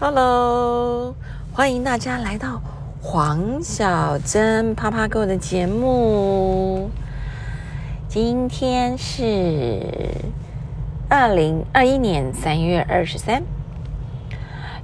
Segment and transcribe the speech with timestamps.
[0.00, 1.12] Hello，
[1.52, 2.62] 欢迎大家来到
[3.02, 6.88] 黄小珍啪啪狗的节目。
[8.06, 9.82] 今天是
[11.08, 13.42] 二零二一年三月二十三，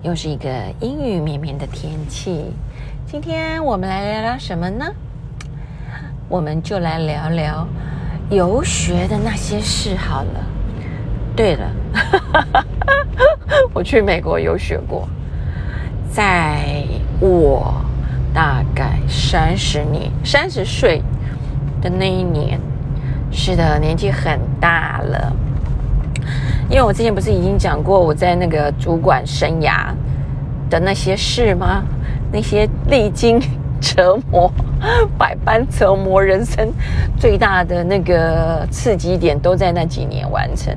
[0.03, 0.50] 又是一个
[0.80, 2.53] 阴雨绵绵的天气。
[3.07, 4.85] 今天我们来聊聊什么呢？
[6.29, 7.69] 我们就来聊聊
[8.31, 10.45] 游学的那些事好了。
[11.37, 11.71] 对了。
[13.73, 15.09] 我去美国游学过，
[16.11, 16.85] 在
[17.21, 17.75] 我
[18.33, 21.02] 大概三十年、三十岁
[21.80, 22.59] 的那一年，
[23.30, 25.33] 是的，年纪很大了。
[26.71, 29.88] 因为我之前不是已经讲过我在那个主管生涯
[30.71, 31.85] 的那些事吗？
[32.33, 33.38] 那些历经
[33.80, 34.51] 折磨、
[35.19, 36.73] 百般折磨，人生
[37.19, 40.74] 最大的那个刺激点都在那几年完成。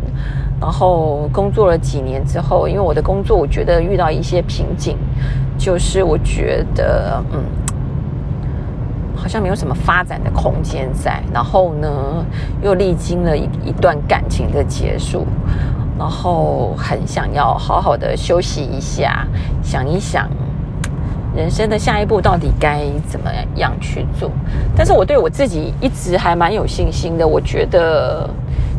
[0.59, 4.97] 然后工作了几年之后，因为我的工作，我觉得遇到一些瓶颈，
[5.55, 7.44] 就是我觉得嗯，
[9.16, 11.22] 好像没有什么发展的空间在。
[11.31, 11.88] 然后呢，
[12.63, 15.28] 又历经了一一段感情的结束，
[15.95, 19.28] 然后很想要好好的休息一下，
[19.61, 20.28] 想一想
[21.35, 24.31] 人生的下一步到底该怎么样去做。
[24.75, 28.28] 但是我对我自己一直还蛮有信心的，我觉得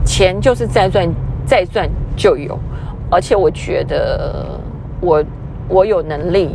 [0.04, 1.08] 钱就是在赚。
[1.48, 2.58] 再赚就有，
[3.10, 4.60] 而且我觉得
[5.00, 5.24] 我
[5.66, 6.50] 我有能力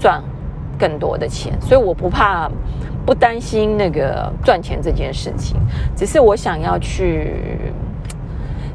[0.00, 0.20] 赚
[0.76, 2.50] 更多的钱，所以我不怕
[3.06, 5.56] 不担心那个赚钱这件事情。
[5.96, 7.72] 只是我想要去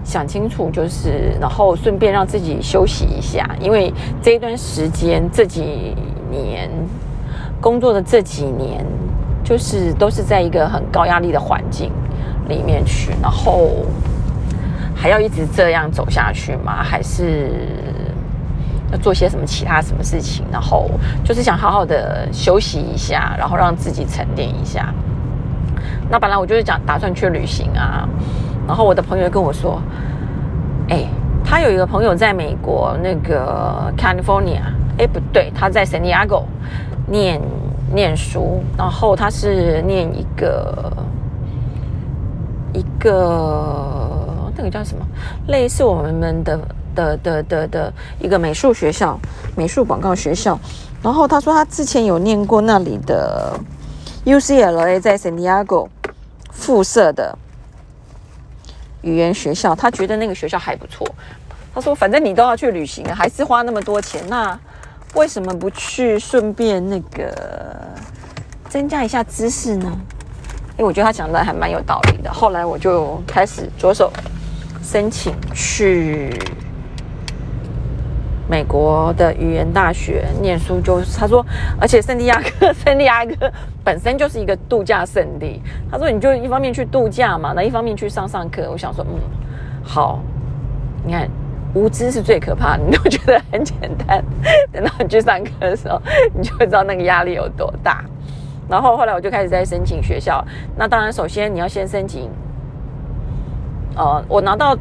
[0.05, 5.97] 想清楚，就是然后顺便让自己休息一下，因为这一段时间这几
[6.31, 6.71] 年
[7.59, 8.85] 工作的这几年，
[9.43, 11.91] 就是都是在一个很高压力的环境
[12.47, 13.83] 里面去，然后。
[14.95, 16.81] 还要一直这样走下去吗？
[16.81, 17.51] 还是
[18.91, 20.45] 要做些什么其他什么事情？
[20.51, 20.89] 然后
[21.23, 24.93] 就是想好好的休息一下，然后让自己沉淀一下。
[26.09, 28.07] 那本来我就是讲打算去旅行啊，
[28.65, 29.81] 然后我的朋友跟我说
[30.89, 31.05] ：“哎，
[31.43, 34.61] 他有一个朋友在美国那个 California，
[34.97, 36.43] 哎不对，他在 San Diego
[37.07, 37.41] 念
[37.93, 40.91] 念书，然后他是念一个
[42.73, 44.03] 一个。”
[44.57, 45.05] 那个叫什么？
[45.47, 46.59] 类似我们的
[46.95, 49.19] 的的的的一个美术学校，
[49.55, 50.59] 美术广告学校。
[51.03, 53.59] 然后他说他之前有念过那里的
[54.25, 55.87] UCLA 在 San Diego
[56.51, 57.37] 附设的
[59.01, 61.07] 语言学校，他觉得那个学校还不错。
[61.73, 64.57] 他说反正你都要去旅行，还是花那么多钱，那
[65.13, 67.31] 为什么不去顺便那个
[68.69, 69.91] 增加一下知识呢？
[70.77, 72.33] 哎，我觉得他讲的还蛮有道理的。
[72.33, 74.11] 后来我就开始着手。
[74.85, 76.29] 申请去
[78.47, 81.43] 美国的语言大学念书，就是他说，
[81.81, 83.51] 而且圣地亚哥，圣地亚哥。
[83.83, 85.59] 本身就是一个度假胜地。
[85.91, 88.69] 他说，你就一方面去度假嘛，那一方面去上上课。
[88.71, 89.19] 我想说，嗯，
[89.83, 90.19] 好，
[91.03, 91.27] 你看，
[91.73, 93.75] 无知是最可怕的，你都觉得很简
[94.07, 94.23] 单，
[94.71, 95.99] 等到你去上课的时候，
[96.35, 98.05] 你就会知道那个压力有多大。
[98.69, 100.45] 然后后来我就开始在申请学校。
[100.77, 102.29] 那当然，首先你要先申请。
[103.95, 104.77] 呃，我拿到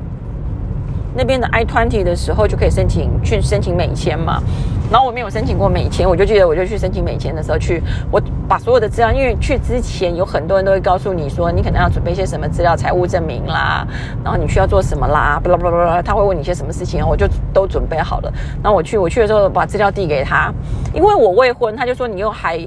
[1.14, 4.42] 那边的 I twenty 的时候，就可以申请去申请美签嘛。
[4.90, 13.86] 然后我没有申请过美签，我就记得我就去申请美签的时候，去我把所有的资料，因为去之前有很多人都会告诉你说，你可能要准备一些什么资料，财务证明啦，
[14.22, 18.32] 然后你需要做什么啦，巴拉巴拉巴拉，他会问你一些什么事情，我就都准备好了。
[18.62, 20.52] 然后我去，我去的时候把资料递给他，
[20.92, 22.58] 因为我未婚，他就说你又还。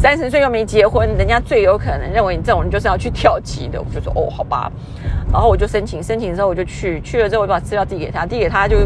[0.00, 3.80] 三十岁又没结婚，人家最有可能认为你这种人就是要去跳级的。
[3.80, 4.70] 我就说哦，好吧，
[5.32, 8.76] 然后我就申请，申请之后我就去，去了之后我就把资料递给他，递给他就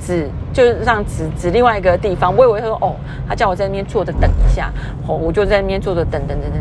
[0.00, 2.36] 指就让指指另外一个地方。
[2.36, 2.96] 我以为他说哦，
[3.28, 4.72] 他叫我在那边坐着等一下，
[5.06, 6.60] 哦，我就在那边坐着等等等等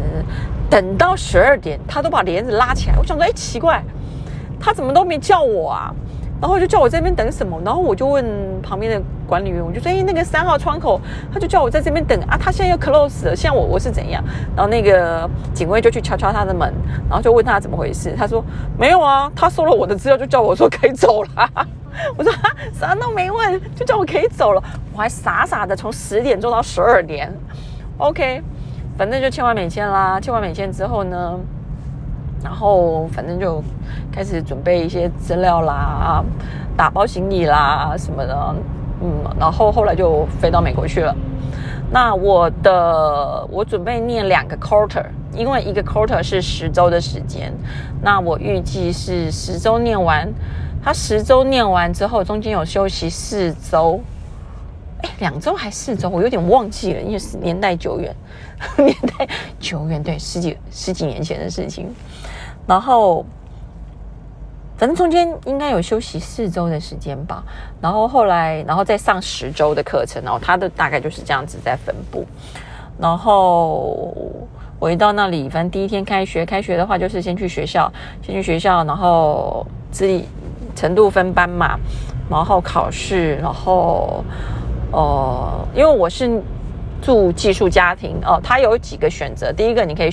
[0.70, 2.96] 等，等到十二点，他都把帘子拉起来。
[3.00, 3.84] 我想说，哎，奇怪，
[4.60, 5.92] 他怎么都没叫我啊？
[6.44, 7.58] 然后就叫我在那边等什么？
[7.64, 8.26] 然后我就问
[8.62, 11.00] 旁边的管理员，我就说：“哎，那个三号窗口，
[11.32, 12.38] 他就叫我在这边等啊。
[12.38, 14.22] 他现在又 close 了，像我我是怎样？”
[14.53, 16.73] 然后那个警卫就去敲敲他的门，
[17.08, 18.14] 然后就问他怎么回事。
[18.17, 18.44] 他说
[18.78, 21.29] ：“没有啊，他收了我的资料，就叫我说可以走了。
[22.17, 22.29] ”我说
[22.78, 24.62] ：“啥都没问，就叫我可以走了。”
[24.94, 27.34] 我还傻傻的从十点做到十二点。
[28.00, 28.44] OK，
[28.97, 30.20] 反正就签完美签啦。
[30.20, 31.40] 签完美签之后呢？
[32.43, 33.63] 然后反正就
[34.11, 36.23] 开始准备一些资料啦，
[36.75, 38.55] 打包行李啦什么的，
[39.01, 39.09] 嗯，
[39.40, 41.16] 然后后来就飞到美国去了。
[41.91, 47.53] 那我的我准备念两个 quarter，因为一个 quarter 是十周的时间，
[48.01, 50.28] 那我预计是十周念完。
[50.84, 54.01] 他十周念完之后，中间有休息四周，
[55.01, 58.13] 哎，两周还四周，我有点忘记了，因为年代久远，
[58.75, 59.25] 年代
[59.59, 61.93] 久远，对，十几十几年前的事情。
[62.68, 63.26] 然后，
[64.78, 67.44] 反正中间应该有休息四周的时间吧。
[67.82, 72.26] 然后后来，然后再上十周的课程，然后他的大概就是这样子在分布。
[73.00, 74.26] 然后
[74.80, 80.28] 我一到那里，反正第一天开学，开学的话就是先去学校，先去学校，然后自己
[80.76, 81.78] 程度分班嘛，
[82.30, 84.24] 然后考试，然后。
[84.96, 86.40] 哦，因为我是
[87.03, 89.52] 住寄宿家庭哦，他有几个选择。
[89.52, 90.09] 第一个，你可以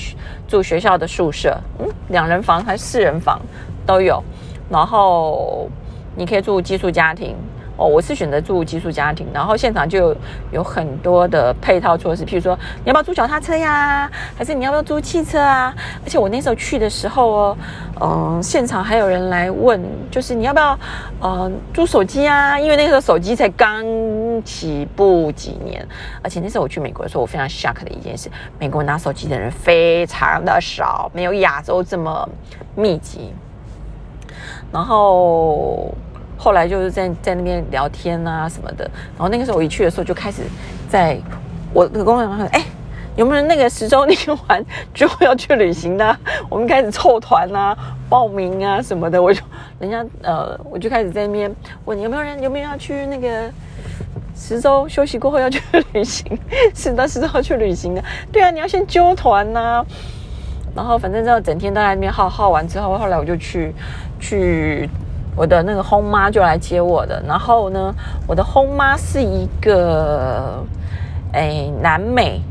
[0.47, 3.39] 住学校的宿舍，嗯，两人房还是四人房
[3.85, 4.21] 都有。
[4.69, 5.69] 然后
[6.15, 7.35] 你可以住寄宿家庭。
[7.77, 10.15] 哦，我是选择住寄宿家庭，然后现场就
[10.51, 15.73] 有很多的配套措施，譬如说你要不要租脚踏车呀，还是你要不要租汽车啊？
[16.03, 17.57] 而且我那时候去的时候哦，
[18.01, 19.81] 嗯，现场还有人来问，
[20.11, 20.77] 就是你要不要
[21.21, 22.59] 呃租手机啊？
[22.59, 23.83] 因为那时候手机才刚
[24.43, 25.83] 起步几年，
[26.21, 28.29] 而且那时候我去美国的时候，我非常 shock 的一件事，
[28.59, 32.29] 美国拿手机的人非常的少，没有亚洲这么
[32.75, 33.33] 密集，
[34.71, 35.91] 然后。
[36.43, 38.83] 后来就是在在那边聊天啊什么的，
[39.15, 40.41] 然后那个时候我一去的时候就开始
[40.89, 41.15] 在
[41.71, 42.65] 我的公园说，哎，
[43.15, 44.17] 有没有那个十周年
[44.47, 46.17] 完之后要去旅行的？
[46.49, 47.77] 我们开始凑团啊、
[48.09, 49.39] 报名啊什么的，我就
[49.79, 51.55] 人家呃，我就开始在那边
[51.85, 53.47] 问有没有人有没有要去那个
[54.35, 55.61] 十周休息过后要去
[55.93, 56.25] 旅行，
[56.73, 58.03] 是的，十周去旅行的。
[58.31, 59.85] 对啊，你要先揪团呐。
[60.73, 63.71] 然后反正这样整天都在那边耗耗完之后，后来我就去
[64.19, 64.89] 去。
[65.35, 67.93] 我的那个轰妈就来接我的，然后呢，
[68.27, 70.63] 我的轰妈是一个
[71.33, 72.41] 诶南美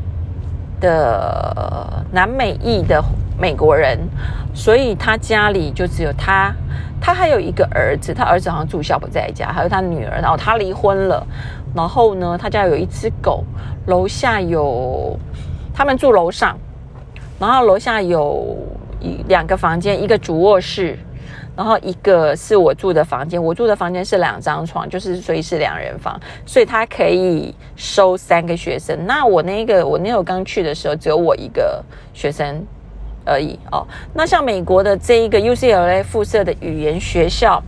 [0.79, 3.03] 的南美裔的
[3.39, 3.99] 美国人，
[4.53, 6.51] 所以他家里就只有他，
[6.99, 11.25] 他还有一个儿子，他儿子好像住校不在家，还有他女儿，然后他离婚了，
[11.75, 13.43] 然后呢，他家有一只狗，
[13.85, 15.15] 楼下有
[15.71, 16.57] 他们住楼上，
[17.39, 18.57] 然后楼下有
[18.99, 20.97] 一两个房间，一个主卧室。
[21.55, 28.97] 然后一个是我住的房间，我住的房间是两张床，就是所以是两人房，所以它可以收三个学生。
[29.05, 31.83] 那我那个我那会刚去的时候只有我一个
[32.13, 32.65] 学生
[33.25, 33.85] 而已哦。
[34.13, 37.61] 那像美国的这一个 UCLA 附设的语言学校，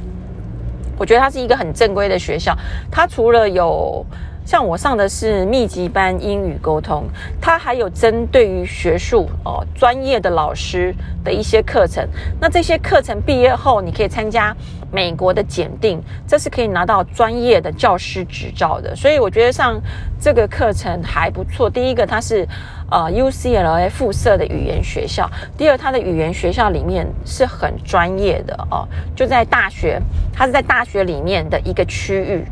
[0.98, 2.58] 我觉得它是一个很正规的学校，
[2.92, 4.06] 它除了有。
[4.46, 7.06] 像我上的是密集班英语沟通，
[7.42, 10.94] 它还有针对于学术哦专业的老师
[11.24, 12.08] 的一些课程。
[12.40, 14.56] 那这些课程毕业后，你可以参加
[14.92, 18.96] 美国的检定，这是可以拿到专业的教师执照的。
[18.96, 19.82] 所以我觉得上
[20.20, 21.70] 这个课程还不错。
[21.70, 22.48] 第一个，它是
[22.92, 25.26] 呃 UCLA 附设的语言学校；
[25.58, 28.86] 第二，它的语言学校里面是很专业的哦，
[29.16, 30.02] 就在大学，
[30.34, 32.46] 它是在大学里面的一个区域。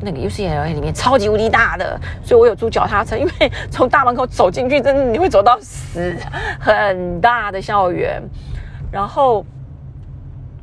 [0.00, 6.14] 那个 UCLA 里面超级无敌大的，所以我有租脚踏车，因为从大门口走进去，真的你会走到死，
[6.60, 8.22] 很大的校园。
[8.90, 9.44] 然后，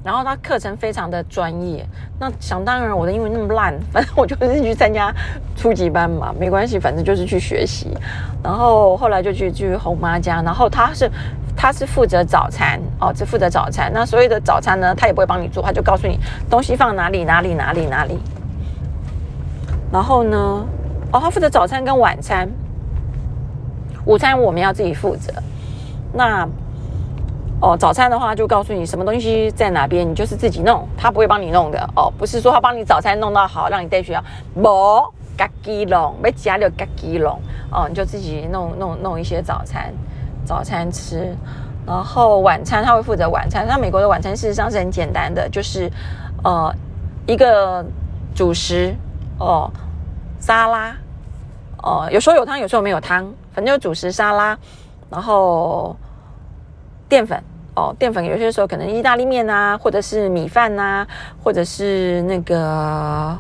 [0.04, 1.86] 然后他课程非常的专业。
[2.20, 5.14] 那想当然，我的英文那么烂，反正我就是去参加
[5.56, 7.96] 初级班嘛，没关系，反正就是去学习。
[8.42, 11.12] 然后后来就去去红妈家，然后他是
[11.56, 13.92] 他是负责早餐哦，只负责早餐。
[13.94, 16.18] 那所有的早餐呢，他也不会帮你做，他就告诉你
[16.50, 18.18] 东西放哪里哪里哪里哪里。
[19.96, 20.68] 然后呢？
[21.14, 22.52] 哦，他负责早餐跟晚餐，
[24.04, 25.32] 午餐我们要自己负责。
[26.12, 26.46] 那
[27.62, 32.12] 哦，早餐的话就告诉你什么东西在哪边，你就是自己弄，他不会帮你弄的哦。
[32.18, 34.22] 不是说他帮你早餐弄到好，让你带学校，
[34.54, 35.02] 不，
[35.38, 37.40] 嘎叽弄，没加了嘎叽弄
[37.72, 39.94] 哦，你就自己弄弄弄一些早餐，
[40.44, 41.34] 早餐吃。
[41.88, 45.90] 然后晚餐他会负责晚餐，那美国的晚餐事实上是很简单的，就是
[46.44, 46.70] 呃
[47.26, 47.82] 一个
[48.36, 48.94] 主食
[49.38, 49.72] 哦。
[50.46, 50.96] 沙拉，
[51.82, 54.56] 哦，有时候有汤，有时候没有汤，反正就主食沙拉，
[55.10, 55.96] 然后
[57.10, 57.44] 淀粉，
[57.76, 61.04] 哦，淀粉有些时候可能意大利面啊，或者是米饭呐，
[61.44, 63.36] 或者是那个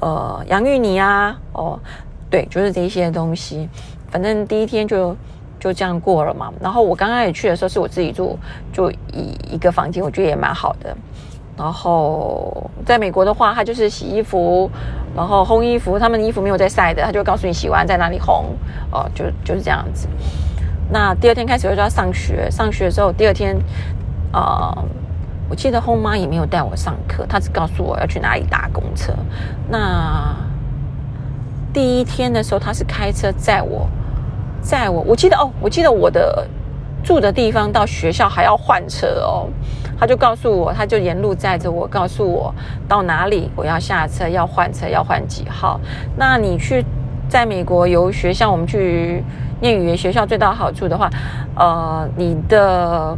[0.00, 1.80] 呃洋芋泥啊，哦，
[2.28, 3.66] 对，就是这些东西，
[4.10, 5.16] 反正第一天就
[5.58, 6.52] 就这样过了嘛。
[6.60, 8.38] 然后我刚刚也去的时候是我自己住，
[8.70, 10.94] 就一一个房间，我觉得也蛮好的。
[11.58, 14.70] 然后在美国的话，他就是洗衣服，
[15.16, 15.98] 然后烘衣服。
[15.98, 18.44] 他们的衣服没有在晒的，他就告诉你洗完在哪里烘。
[18.92, 20.06] 哦，就就是这样子。
[20.90, 23.56] 那第二天开始我就要上学，上学之后第二天，
[24.30, 24.72] 啊，
[25.50, 29.12] 我记得烘妈也没有带我上课，他只告诉我要去哪里搭公车。
[29.68, 30.32] 那
[31.72, 33.88] 第一天的时候，他是开车载我，
[34.62, 35.02] 载我。
[35.02, 36.46] 我记得哦，我记得我的
[37.02, 39.48] 住的地方到学校还要换车哦。
[39.98, 42.54] 他就告诉我，他就沿路载着我，告诉我
[42.86, 45.80] 到哪里我要下车，要换车，要换几号。
[46.16, 46.84] 那你去
[47.28, 49.22] 在美国游学，像我们去
[49.60, 51.10] 念语言学校，最大的好处的话，
[51.56, 53.16] 呃，你的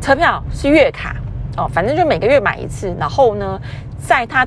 [0.00, 1.16] 车票是月卡
[1.56, 3.60] 哦，反正就每个月买一次，然后呢，
[3.98, 4.46] 在他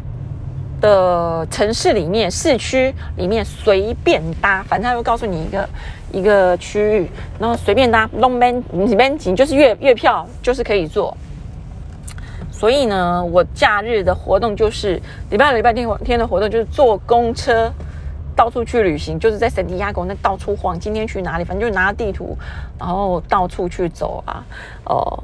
[0.79, 5.67] 的城市里面，市区里面随便搭，反正他会告诉你一个
[6.11, 11.15] 一个区域，然后随便搭，long man 就是月月票就是可以坐。
[12.51, 17.71] 所以呢，我假日的活动就是礼拜、礼拜天天的活动就是坐公车
[18.35, 20.79] 到处去旅行，就是在圣地亚哥那到处晃。
[20.79, 21.43] 今天去哪里？
[21.43, 22.37] 反正就拿地图，
[22.77, 24.43] 然后到处去走啊，
[24.85, 25.23] 哦，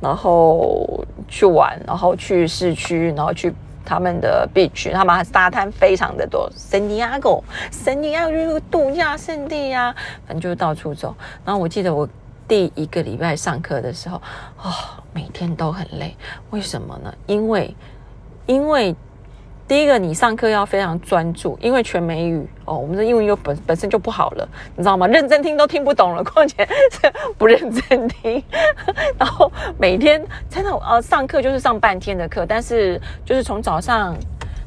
[0.00, 3.54] 然后去玩，然后去市区，然后去。
[3.86, 6.50] 他们的 beach，他们沙滩非常的多。
[6.56, 7.40] 圣尼亚哥，
[7.70, 9.94] 圣尼亚哥度假胜地呀，
[10.26, 11.14] 反正就到处走。
[11.44, 12.06] 然后我记得我
[12.48, 14.20] 第一个礼拜上课的时候，
[14.58, 16.14] 啊，每天都很累。
[16.50, 17.14] 为什么呢？
[17.26, 17.74] 因为，
[18.44, 18.94] 因为。
[19.68, 25.08] 第一个，你上课要非常专注，因为全美语哦，我们的英文又本本身就不好了，你知道吗？
[25.08, 26.66] 认真听都听不懂了，况且
[27.36, 28.40] 不认真听。
[29.18, 34.16] 然后每天真的呃，上课就是上半天的课，但是就是从早上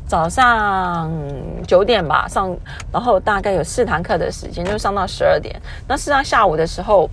[0.05, 1.09] 早上
[1.65, 2.53] 九点吧上，
[2.91, 5.55] 然后大概有四堂课的时间，就上到十二点。
[5.87, 7.09] 那事实上下午的时候。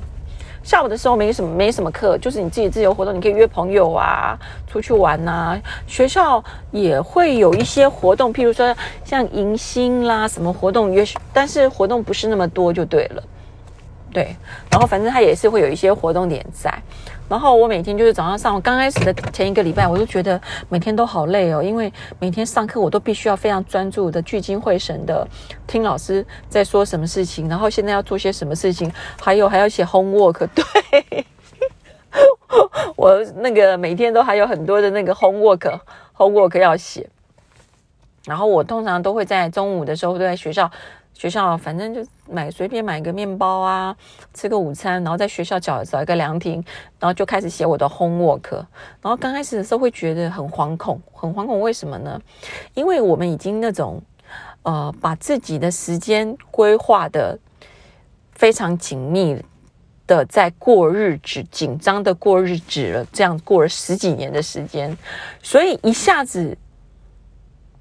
[0.66, 5.56] 下午的时候没什么没什么课，就是你自己自由活动，你可以约朋友啊，出去玩呐。
[5.86, 6.42] 学校
[6.72, 13.22] 也会有一些活动，譬如说像迎新啦什么活动约，但是活动不是那么多就对了。
[14.12, 14.34] 对，
[14.68, 16.74] 然后反正他也是会有一些活动点在。
[17.28, 25.26] 然后我每天就是早上上，刚开始的前一个礼拜，我就觉得每天都好累哦，因为每天上课我都必须要非常专注的聚精会神的
[25.66, 30.46] 听老师在说什么事情，然后现在要做些什么事情，还有还要写 homework。
[30.54, 31.26] 对，
[32.96, 35.80] 我那个每天都还有很多的那个 homework
[36.16, 37.08] homework 要写。
[38.24, 40.70] 然后我通常都会在中午的时候都在学校。
[41.16, 43.96] 学校反正就买随便买个面包啊，
[44.34, 46.62] 吃个午餐，然后在学校找找一个凉亭，
[47.00, 48.52] 然后就开始写我的 homework。
[49.00, 52.20] 然后刚开始的时候会觉得很惶恐，很惶恐，为什么呢？
[52.74, 54.02] 因为我们已经那种
[54.62, 57.38] 呃把自己的时间规划的
[58.32, 59.42] 非常紧密
[60.06, 64.94] 的在过日子，紧张的过日子了，这样过了十几年的时间，
[65.42, 66.56] 所以一下子。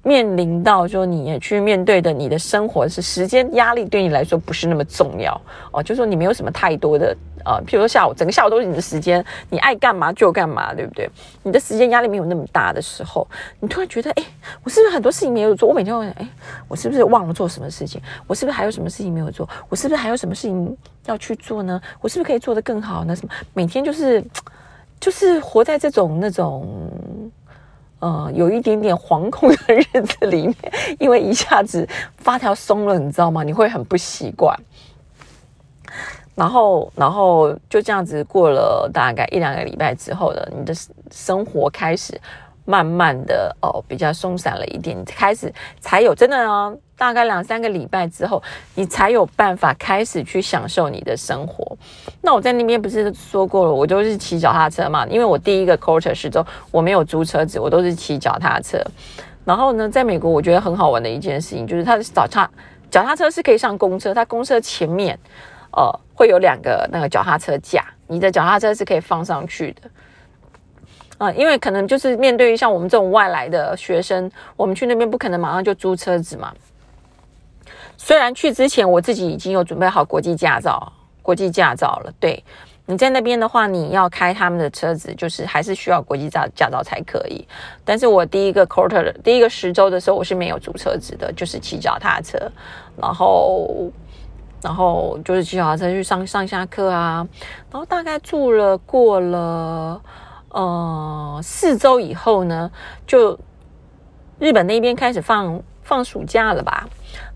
[0.06, 5.38] 面临到说你也去面对的你的生活是时间压力对你来说不是那么重要
[5.72, 11.10] 哦，就说你没有什么太多的呃，譬如说下午整个下午都是你的时间，你爱干嘛就干嘛，对不对？
[11.42, 13.26] 你的时间压力没有那么大的时候，
[13.58, 14.24] 你突然觉得哎，
[14.62, 15.68] 我是不是很多事情没有做？
[15.68, 16.28] 我每天会哎，
[16.68, 18.00] 我是不是忘了做什么事情？
[18.28, 19.48] 我是不是还有什么事情没有做？
[19.68, 21.80] 我是不是还有什么事情要去做呢？
[22.00, 23.14] 我是不是可以做得更好呢？
[23.14, 24.24] 什么每天就是
[24.98, 26.68] 就是活在这种那种。
[28.06, 30.54] 嗯，有一点点惶恐的日子里面，
[31.00, 31.84] 因为一下子
[32.18, 33.42] 发条松了，你知道吗？
[33.42, 34.56] 你会很不习惯。
[36.36, 40.72] 然后，然后就这样子过了大概一两个礼拜之后的，你的
[41.10, 42.20] 生活开始。
[42.66, 48.42] 慢慢的哦，比较松散了一点，开始才有真的哦，大概两三个礼拜之后，
[48.74, 51.76] 你才有办法开始去享受你的生活。
[52.20, 58.78] 那我在那边不是说过了，我都是骑脚踏车嘛，因为我第一个 quarter 时周我没有租车子，我都是骑脚踏车。
[59.44, 62.50] 然后呢，在美国我觉得很好玩的一件事情就是，它的脚踏
[62.90, 65.16] 脚踏车是可以上公车，它公车前面
[65.70, 69.88] 呃会有两个那个脚踏车架，你的脚踏车是可以放上去的。
[71.18, 76.52] 啊，因为可能就是面对于像我们这种外来的学生，我们去那边不可能马上就租车子嘛。
[77.96, 80.92] 虽然去之前我自己已经有准备好国际驾照，
[81.22, 82.12] 国际驾照了。
[82.20, 82.44] 对，
[82.84, 87.48] 你在那边的话，你要开他们的车子，就是还是需要国际驾驾照才可以。
[87.82, 92.38] 但是我第一个 quarter 第一个十周的时候，我是没有租车子的，就是骑脚踏车，
[93.00, 93.90] 然后
[94.62, 97.26] 然后就是骑脚踏车去上上下课啊，
[97.72, 99.98] 然后大概住了过了。
[100.56, 102.70] 呃，四周以后呢，
[103.06, 103.38] 就
[104.38, 106.88] 日本那边开始放放暑假了吧？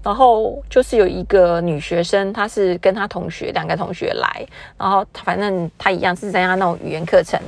[0.02, 4.46] 然后就是有一个女学生，她是跟她同学两个同学来，
[4.78, 7.38] 然后反正她一样是参加那种语言课程。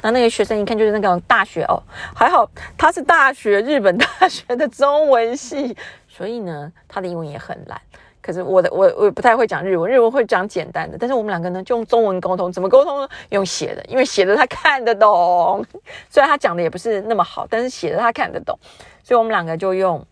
[0.00, 1.82] 那那个学生一看就是那个大学哦，
[2.14, 7.80] 还好她是大学日本大学的中文系，所以呢，她的英文也很烂。
[8.28, 13.08] 可是我的我我不太会讲日文，日文会讲简单的，但是我们两个呢就用中文沟通，怎么沟通呢？
[13.30, 15.64] 用写的，因为写的他看得懂，
[16.10, 18.58] 虽然他讲的也不是那么好，但是写的他看得懂，
[19.02, 20.04] 所以我们两个就用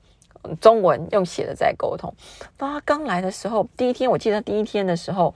[0.62, 2.10] 中文用写的在沟通。
[2.56, 5.34] 当他刚来的时候，第一天我记得第一天的时候，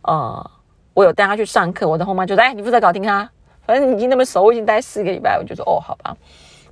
[0.00, 0.50] 呃，
[0.94, 3.28] 我有带他去上课，我的后妈就说：“哎，你负责搞定他。”
[3.66, 6.16] 反正已经那么熟，我已经待四个礼拜，我就说哦，好吧。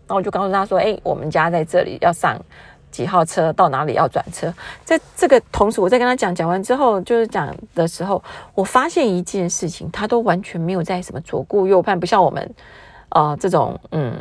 [0.06, 2.38] 然后我就告诉他说，哎，我们家在这里，要上
[2.92, 4.54] 几号车，到哪里要转车。
[4.84, 8.22] 在这个同时，我在跟他讲讲完之后，就是讲的时候，
[8.54, 12.54] 我发现一件事情，他都完全没有在什么左顾右盼，不像我们
[13.08, 14.14] 啊这种嗯。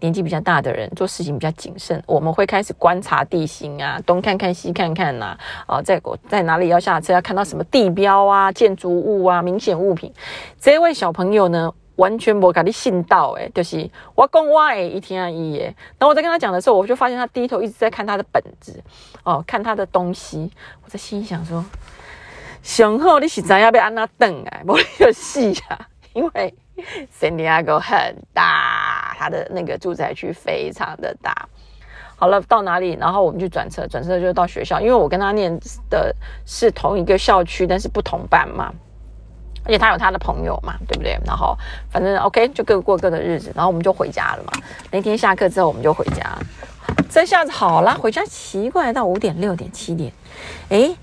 [0.00, 10.12] 年纪比较大的人做事情比较谨慎，我们会开始观察地形啊，东看看西看看呐，啊，在在哪里要下车，要看到什么地标啊、建筑物啊、明显物品。
[10.60, 15.64] 这位小朋友呢，完全没给你信到，诶，就是我讲我诶一天一夜。
[15.98, 18.82] 然后我在跟他讲的时候，我就发现他低头一直在看他的本子，
[19.24, 20.50] 哦，看他的东西。
[20.84, 21.64] 我在心想说，
[22.62, 24.60] 想好你是怎样被安娜等啊？
[24.66, 26.54] 不有戏啊，因为。
[27.20, 31.46] San Diego 很大，他的那个住宅区非常的大。
[32.16, 32.96] 好了，到哪里？
[32.98, 34.80] 然后我们就转车，转车就到学校。
[34.80, 35.56] 因为我跟他念
[35.90, 36.12] 的
[36.46, 38.72] 是同一个校区，但是不同班嘛。
[39.64, 41.18] 而且他有他的朋友嘛，对不对？
[41.26, 41.56] 然后
[41.90, 43.52] 反正 OK，就各过各的日子。
[43.54, 44.52] 然后我们就回家了嘛。
[44.90, 46.36] 那天下课之后，我们就回家。
[47.10, 50.12] 这下子好了，回家奇怪，到五点、六点、七点，
[50.68, 50.94] 哎。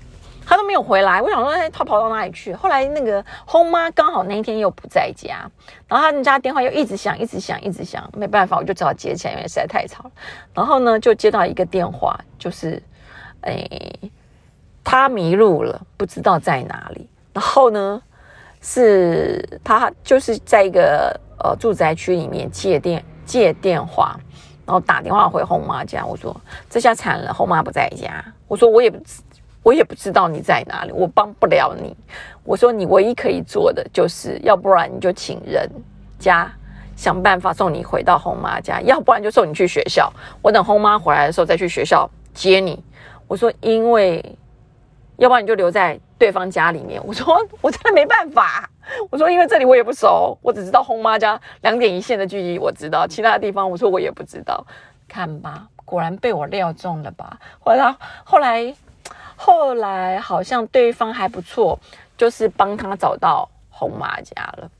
[0.46, 2.52] 他都没有回来，我想说，哎，他跑到哪里去？
[2.52, 5.48] 后来那个轰妈刚好那一天又不在家，
[5.86, 10.10] 然后他们家电话又一直响，一直响，一直响，没办法，我就只好接起来，因为实在太吵了。
[10.52, 12.82] 然后呢，就接到一个电话，就是，
[13.42, 13.64] 哎，
[14.82, 17.08] 他迷路了，不知道在哪里。
[17.32, 18.02] 然后呢，
[18.60, 24.18] 是他就是在一个呃住宅区里面借电借电话，
[24.66, 26.04] 然后打电话回后妈家。
[26.04, 26.34] 我说
[26.68, 28.24] 这下惨了，后妈不在家。
[28.46, 28.98] 我说我也不。
[29.62, 31.94] 我也不知道你在哪里，我帮不了你。
[32.44, 35.68] 我说你唯一可以做的就是，要不然你就请人
[36.18, 36.50] 家
[36.96, 40.10] 想办法送你回到后妈家，要不然就送你去学校。
[40.40, 42.82] 我等后妈回来的时候再去学校接你。
[43.28, 44.24] 我说，因为
[45.18, 47.00] 要不然你就留在对方家里面。
[47.04, 48.70] 我说我真的没办法。
[49.10, 54.64] 我说因为这里我也不熟，我只知道红妈家两点一线的距离我知道，其他地方我说我也不知道。
[55.08, 57.36] 看吧，果然被我料中了吧？
[57.58, 58.76] 后来后来。
[59.42, 61.78] 后来好像对方还不错，
[62.14, 64.70] 就是帮他找到红妈家了。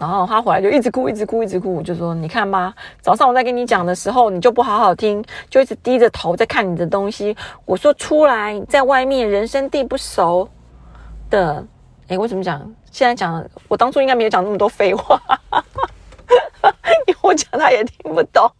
[0.00, 7.36] 然后他回来就一直哭，一直哭，一直哭，我就说：“你看吧，早上我在跟你讲的时候，你就不好好听，就一直低着头在看你的东西。
[7.66, 10.48] 我说出来，在外面人生地不熟
[11.28, 11.62] 的，
[12.08, 12.58] 哎，为什么讲？
[12.90, 15.20] 现在讲，我当初应该没有讲那么多废话。
[17.06, 18.50] ”因为我讲他也听不懂，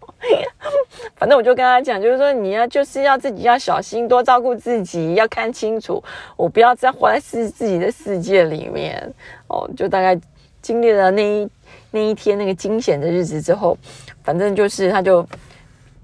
[1.16, 6.02] 反正我就跟他讲，就是说你要就是要自己要小心，多照顾自己，要看清楚，
[6.36, 9.12] 我不要再活在自自己的世界里面
[9.48, 9.68] 哦。
[9.76, 10.18] 就大概
[10.62, 11.48] 经历了那一
[11.90, 13.76] 那一天那个惊险的日子之后，
[14.22, 15.26] 反正就是他就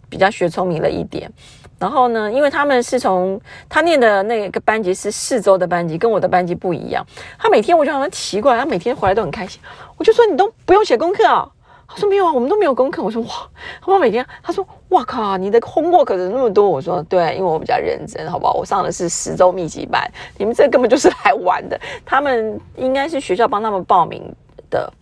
[0.09, 1.31] 比较学聪明了一点。
[1.79, 3.38] 然后呢，因为他们是从
[3.69, 7.05] 他念的那个班级是四周的班级，跟我的班级不一样。
[7.38, 9.61] 他每天我就好像奇怪，他每天回来都很开心。
[9.99, 11.47] 我就说你都不用写功课啊。
[11.88, 13.01] 他说没有啊，我们都没有功课。
[13.01, 13.29] 我说哇，
[13.81, 16.69] 他说每天，他说哇靠，你的 homework 是那么多。
[16.69, 18.55] 我说对，因为我比较认真，好不好？
[18.55, 21.79] 我上的是十周密集班，你们这根本就是来玩的。
[22.05, 24.21] 他们应该是学校帮他们报名
[24.70, 24.92] 的，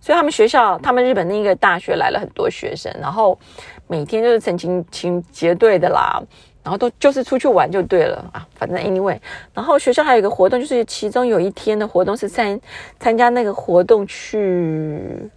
[0.00, 3.38] 所以他们学校，他们日本那个大学来了很多学生，然后
[3.86, 6.22] 每天就是成群群结队的啦，
[6.62, 8.46] 然后都就是出去玩就对了啊。
[8.54, 9.18] 反正 anyway，
[9.54, 12.60] 然后学校还有一个活动，就是其中有一天的活动是参
[12.98, 15.30] 参加那个活动去。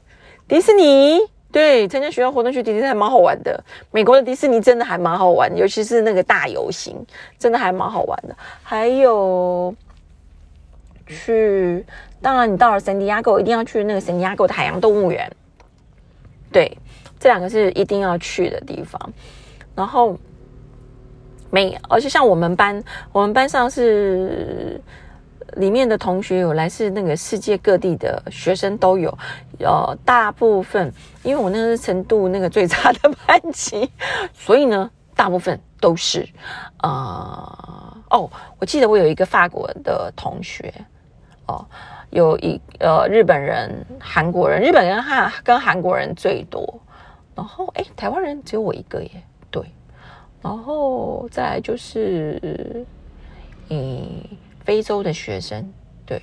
[0.48, 1.20] 迪士尼
[1.52, 3.64] 对参加学校活动去迪士尼还蛮好玩的。
[3.92, 6.96] 美国的迪士尼真的还蛮好玩，尤其是那个大游行，
[7.38, 8.36] 真的还蛮好玩的。
[8.64, 9.74] 还有
[11.06, 11.86] 去，
[12.22, 15.32] 当然你到了圣地亚哥，一定要去那个圣地亚哥的海洋动物园。
[16.52, 16.78] 对，
[17.20, 19.00] 这两个是一定要去的地方。
[19.76, 20.18] 然后
[21.50, 24.82] 没，而且像我们班，我们班上是。
[25.56, 29.10] 里面的同学有来自那个世界各地的学生都有，
[29.58, 33.90] 呃，大部分因为我那个是程度那个最差的班级，
[34.32, 36.24] 所以呢，大部分都是，
[36.84, 38.30] 呃，哦，
[38.60, 40.72] 我记得我有一个法国的同学，
[41.48, 41.66] 哦，
[42.10, 46.82] 有一呃日本人、韩国人，日本人哈跟韩国人最多，
[47.36, 49.12] 然后哎，台湾人只有我一个耶，
[49.52, 49.64] 对，
[50.42, 52.86] 然后再来就是，
[53.70, 54.24] 嗯。
[54.66, 55.68] 非洲的学生，
[56.06, 56.22] 对，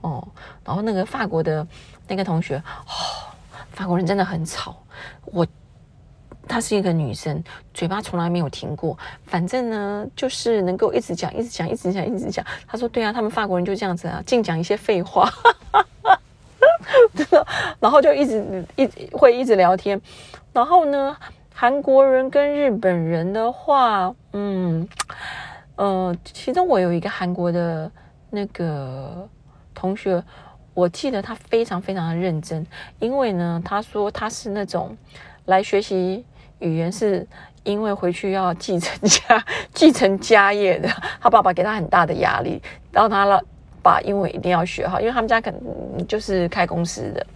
[0.00, 0.24] 哦，
[0.64, 1.66] 然后那个法国的
[2.06, 3.34] 那个同学，哦，
[3.72, 4.76] 法国人真的很吵。
[5.24, 5.44] 我，
[6.48, 12.44] 她是一个女生，嘴巴从来没有停过，反正呢，就是能够一直讲，一直讲，一直讲，一直讲。
[12.66, 15.30] 她说：“对啊，他们法国人就这样子啊，净讲一些废话。
[17.14, 17.46] ”真的，
[17.80, 20.00] 然后就一直一会一直聊天。
[20.52, 21.16] 然后呢，
[21.52, 24.86] 韩国人跟日本人的话，嗯。
[25.76, 27.90] 呃，其中我有一个韩国的
[28.30, 29.28] 那个
[29.74, 30.22] 同学，
[30.72, 32.64] 我记得他非常非常的认真，
[33.00, 34.96] 因为呢，他说他是那种
[35.46, 36.24] 来学习
[36.64, 37.26] 语言是
[37.62, 40.88] 因为回去要继承家 继承家业的，
[41.20, 43.40] 他爸爸给他很大的压力，让他
[43.82, 47.26] 把英文一定要学好，因为他们家可能就是开公司的。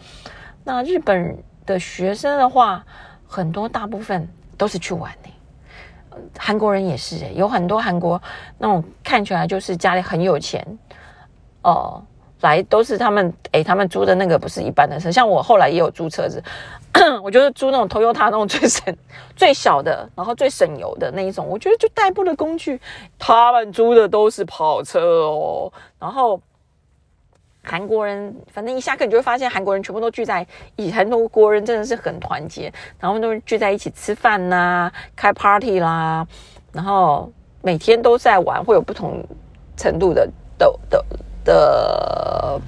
[0.65, 1.37] 那日本
[1.67, 2.85] 的学生的话，
[3.27, 5.31] 很多大部分都是去玩的，
[6.39, 8.21] 韩国人也是，有很多韩国
[8.57, 10.67] 那种看起来就是家里很有钱
[11.63, 12.03] 哦。
[12.41, 16.43] 来都是他们哎，他们租的那个不是一般的车，像我后来也有租车子，
[17.23, 18.97] 我就是租那种 Toyota 那种最省、
[19.35, 21.47] 最小的，然后最省油的那一种。
[21.47, 22.81] 我觉得就代步的工具，
[23.19, 25.73] 他们租的都是跑车哦。
[25.99, 26.41] 然后
[27.65, 30.47] 韩国人，反正一下课你就会发现，韩国人全部都聚在
[30.77, 36.27] 一起，很多国人真的是很团结，然后都聚在一起吃饭呐，开 party 啦，
[36.73, 37.31] 然后
[37.63, 39.23] 每天都在玩，会有不同
[39.77, 41.05] 程度的的的。
[41.49, 42.61] 的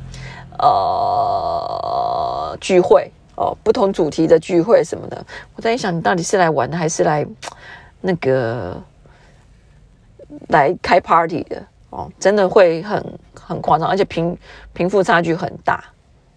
[0.58, 5.22] 呃聚会哦，不同主题的聚会什么的，
[5.54, 7.26] 我在想，你到底是来玩的，还是来
[8.00, 8.82] 那个
[10.48, 12.10] 来开 party 的哦？
[12.18, 14.34] 真的会很很夸张，而且贫
[14.72, 15.84] 贫富差距很大，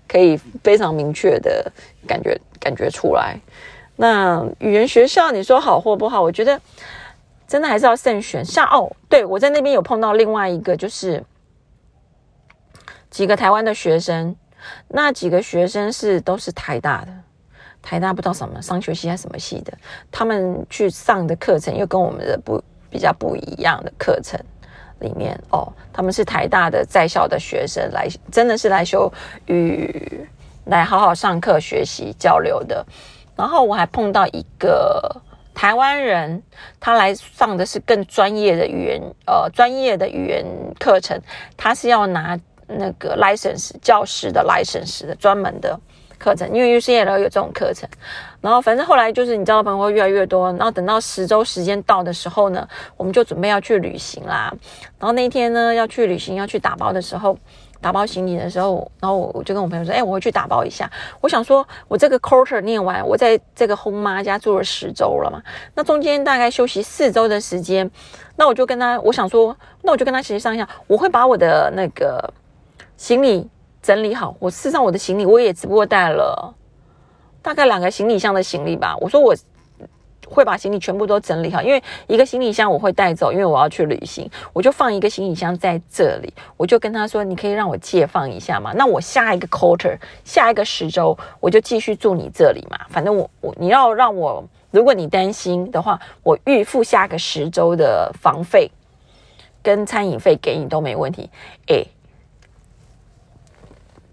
[0.08, 1.72] 可以非常明确的
[2.06, 3.40] 感觉感觉出来。
[3.96, 6.22] 那语言学校，你说好或不好？
[6.22, 6.60] 我觉得
[7.48, 8.44] 真的还是要慎选。
[8.44, 11.24] 像哦，对我在那边有碰到另外一个，就是。
[13.14, 14.36] 几个台湾的学生，
[14.88, 17.14] 那几个学生是都是台大的，
[17.80, 19.72] 台大不知道什么商学系还是什么系的，
[20.12, 24.44] 他们去上的课程又跟我们的不比较不一样的课程
[25.00, 29.14] 里面哦，他们是台大的在校的学生来，真的是来修
[29.46, 30.28] 语，
[30.66, 32.84] 来好好上课学习交流的。
[33.36, 35.22] 然后我还碰到一个
[35.54, 36.42] 台湾人，
[36.80, 40.44] 他来上的是更专业的语言，呃，专业的语言
[40.80, 41.22] 课程，
[41.56, 42.40] 他是要拿。
[42.68, 45.80] 那个 license 教师的 license 的专门的
[46.18, 47.90] 课程，因为 UCL 有这种课程，
[48.40, 54.54] 然后反正后来就是你交的朋友会越来越多，然后等到十周时间到的时候呢，我们就准备要去旅行啦。
[55.00, 57.38] 然后那一天呢要去旅行要去打包的时候，
[57.82, 65.44] 打包行李的时候，然后我就跟我朋友说：“哎，我会去打包一下。”我想说，我这个 quarter 念完，我在这个后妈家住了十周了嘛，
[65.76, 67.92] 那中间大概休息四周的时间，
[68.38, 72.34] 那我就跟他，我想说，那我就跟他协商一下，我会把我的那个。
[73.04, 73.46] 行李
[73.82, 76.56] 整理好，我事上我的行李我也只不过带了
[77.42, 78.96] 大概两个行李箱的行李吧。
[79.02, 79.36] 我说我
[80.26, 86.34] 会把行李全部都整理好，因为一个行李箱我会带走，因为我要去旅行，我就放一个行李箱在这里。
[86.56, 88.72] 我就跟他说：“你可以让我借放一下嘛？
[88.74, 92.80] 那我下一个 quarter 下一个十周我就继续住你这里嘛。
[92.88, 98.72] 反正我我你要让我，如果你担心的话，我预付下个十周的房费
[99.62, 101.30] 跟餐饮费给你都没问题。”
[101.68, 101.86] 诶。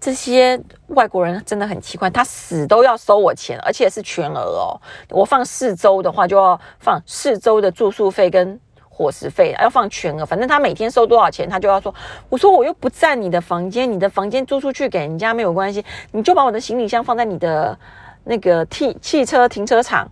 [0.01, 4.81] 这些外国人真的很奇怪，他死都要收我钱，而且是全额哦。
[5.11, 8.59] 我放四周的话，就要放四周的住宿费跟
[8.89, 10.25] 伙食费，要放全额。
[10.25, 11.95] 反正他每天收多少钱，他就要说。
[12.31, 17.79] 我说我又不占你的房间，你的房间租出去给人家没有关系，你就把我的行李箱放在你的
[18.25, 20.11] 那个汽汽车停车场。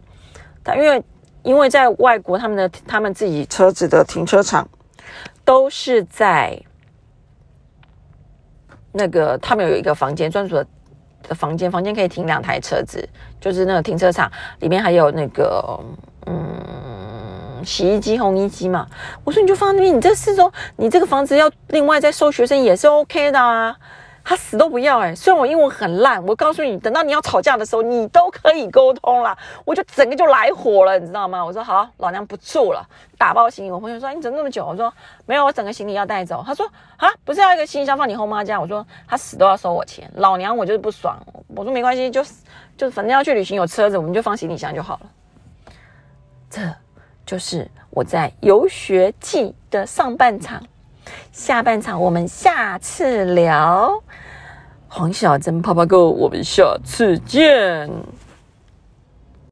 [0.63, 1.03] 他因为
[1.43, 4.69] 因为在外国，他们的他们自己车子的停车场
[5.47, 6.63] 都是在。
[8.93, 13.07] 那个他们有一个房间，专属的房间，房间可以停两台车子，
[13.41, 15.79] 就是那个停车场里面还有那个
[16.27, 18.87] 嗯洗衣机、烘衣机嘛。
[19.25, 23.77] 我说你就放那边，你这四周你这个房子要另外再收学生也是 OK 的啊。
[24.29, 25.15] 他死都不要哎！
[25.15, 29.35] 虽然我英文很烂，我告诉你，等到你要吵架的时候，你都可以沟通啦。
[29.65, 31.43] 我就整个就来火了，你知道吗？
[31.43, 32.87] 我说好，老娘不住了，
[33.17, 33.71] 打包行李。
[33.71, 34.67] 我朋友说你怎么那么久？
[34.67, 34.93] 我说
[35.25, 36.45] 没有，我整个行李要带走。
[36.47, 38.61] 他说啊，不是要一个行李箱放你后妈家？
[38.61, 41.19] 我说他死都要收我钱，老娘我就是不爽。
[41.57, 42.23] 我说没关系，就
[42.77, 45.11] 就反正要去旅行有车子，我们就放行李箱就好了。
[46.51, 46.61] 这
[47.25, 50.63] 就是我在游学季的上半场。
[51.33, 54.03] 下半场我们下次聊，
[54.89, 57.89] 黄小珍泡泡哥，我们下次见。